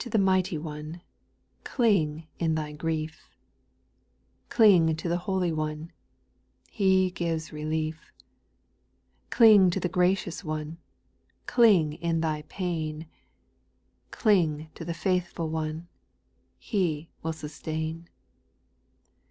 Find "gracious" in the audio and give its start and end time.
9.87-10.43